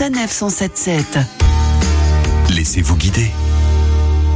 [0.00, 1.18] Sanef 177.
[2.56, 3.26] Laissez-vous guider.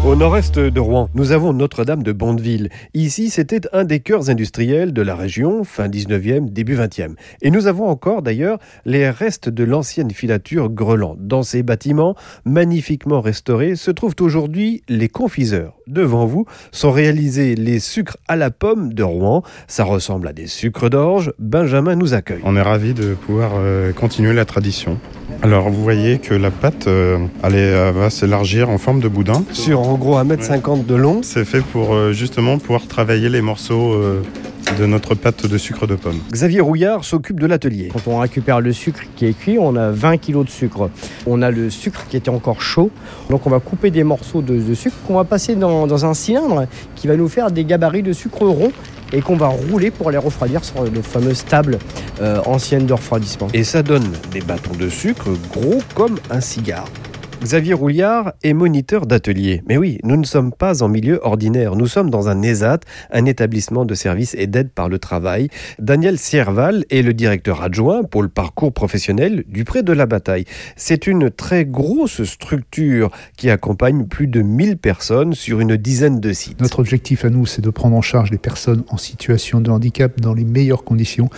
[0.06, 2.68] Au nord-est de Rouen, nous avons Notre-Dame de Bondeville.
[2.92, 7.14] Ici, c'était un des cœurs industriels de la région, fin 19e, début 20e.
[7.40, 11.16] Et nous avons encore d'ailleurs les restes de l'ancienne filature Greland.
[11.18, 15.72] Dans ces bâtiments, magnifiquement restaurés, se trouvent aujourd'hui les confiseurs.
[15.86, 19.42] Devant vous sont réalisés les sucres à la pomme de Rouen.
[19.66, 21.32] Ça ressemble à des sucres d'orge.
[21.38, 22.42] Benjamin nous accueille.
[22.44, 25.00] On est ravis de pouvoir euh, continuer la tradition.
[25.44, 29.08] Alors vous voyez que la pâte euh, elle est, euh, va s'élargir en forme de
[29.08, 29.44] boudin.
[29.52, 31.20] Sur en gros 1m50 de long.
[31.22, 34.22] C'est fait pour euh, justement pouvoir travailler les morceaux euh,
[34.78, 36.18] de notre pâte de sucre de pomme.
[36.32, 37.90] Xavier Rouillard s'occupe de l'atelier.
[37.92, 40.88] Quand on récupère le sucre qui est cuit, on a 20 kg de sucre.
[41.26, 42.90] On a le sucre qui était encore chaud.
[43.28, 46.14] Donc on va couper des morceaux de, de sucre qu'on va passer dans, dans un
[46.14, 46.64] cylindre
[46.94, 48.72] qui va nous faire des gabarits de sucre rond
[49.14, 51.78] et qu'on va rouler pour les refroidir sur les fameuses tables
[52.20, 53.48] euh, anciennes de refroidissement.
[53.54, 56.88] Et ça donne des bâtons de sucre gros comme un cigare.
[57.44, 59.62] Xavier Rouillard est moniteur d'atelier.
[59.68, 61.76] Mais oui, nous ne sommes pas en milieu ordinaire.
[61.76, 62.80] Nous sommes dans un ESAT,
[63.12, 65.50] un établissement de services et d'aide par le travail.
[65.78, 70.46] Daniel Sierval est le directeur adjoint pour le parcours professionnel du Pré de la Bataille.
[70.76, 76.32] C'est une très grosse structure qui accompagne plus de 1000 personnes sur une dizaine de
[76.32, 76.62] sites.
[76.62, 80.18] Notre objectif à nous, c'est de prendre en charge les personnes en situation de handicap
[80.18, 81.28] dans les meilleures conditions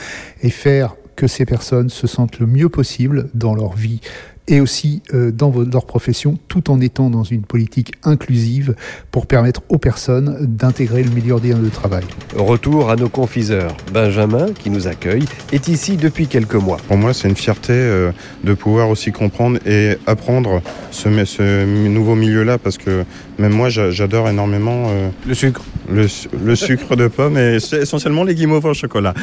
[0.41, 4.01] et faire que ces personnes se sentent le mieux possible dans leur vie
[4.49, 8.75] et aussi euh, dans leur profession, tout en étant dans une politique inclusive
[9.11, 12.05] pour permettre aux personnes d'intégrer le milieu ordinaire de travail.
[12.37, 13.77] Retour à nos confiseurs.
[13.93, 16.77] Benjamin, qui nous accueille, est ici depuis quelques mois.
[16.89, 18.13] Pour moi, c'est une fierté euh,
[18.45, 23.05] de pouvoir aussi comprendre et apprendre ce, nouveau milieu-là parce que
[23.39, 25.63] même moi, j'a- j'adore énormément euh, Le sucre.
[25.91, 29.15] le, su- le sucre de pomme et essentiellement les guimauves au chocolat.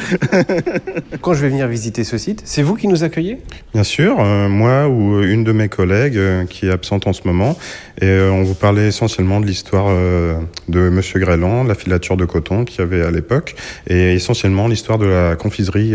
[1.20, 3.38] Quand je vais venir visiter ce site, c'est vous qui nous accueillez?
[3.72, 7.22] Bien sûr, euh, moi ou une de mes collègues euh, qui est absente en ce
[7.24, 7.56] moment,
[8.00, 10.36] et euh, on vous parlait essentiellement de l'histoire euh,
[10.68, 13.54] de Monsieur Gréland, la filature de coton qu'il y avait à l'époque,
[13.86, 15.94] et essentiellement l'histoire de la confiserie,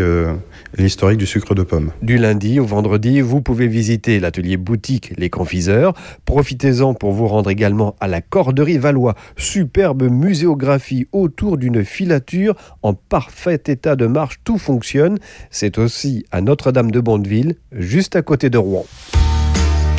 [0.78, 1.92] l'historique du sucre de pomme.
[2.02, 5.94] Du lundi au vendredi, vous pouvez visiter l'atelier boutique Les Confiseurs.
[6.26, 12.94] Profitez-en pour vous rendre également à la Corderie Valois, superbe muséographie autour d'une filature en
[12.94, 14.40] parfait état de marche.
[14.44, 15.18] Tout fonctionne.
[15.50, 18.86] C'est aussi à Notre-Dame de Bondeville, juste à côté de Rouen.